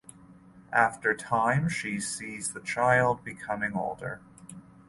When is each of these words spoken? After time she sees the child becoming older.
After 0.73 1.13
time 1.15 1.69
she 1.69 1.99
sees 1.99 2.53
the 2.53 2.59
child 2.59 3.23
becoming 3.23 3.75
older. 3.75 4.19